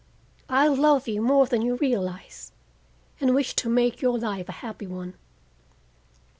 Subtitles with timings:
[0.49, 2.51] I love you more than you realize,
[3.19, 5.13] and wish to make your life a happy one.